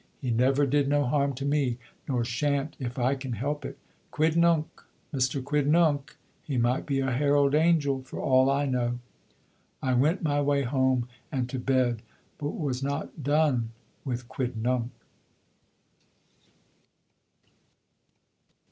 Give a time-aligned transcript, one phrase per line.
[0.19, 3.77] He never did no harm to me, nor shan't if I can help it.
[4.11, 4.65] Quidnunc!
[5.13, 6.17] Mister Quidnunc!
[6.41, 8.97] He might be a herald angel for all I know."
[9.79, 12.01] I went my way home and to bed,
[12.39, 14.89] but was not done with Quidnunc.